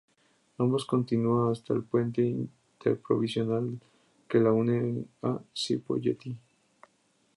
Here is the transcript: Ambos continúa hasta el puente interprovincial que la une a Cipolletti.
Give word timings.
Ambos 0.57 0.85
continúa 0.87 1.51
hasta 1.51 1.75
el 1.75 1.83
puente 1.83 2.23
interprovincial 2.23 3.79
que 4.27 4.39
la 4.39 4.51
une 4.51 4.79
a 5.21 5.39
Cipolletti. 5.55 6.35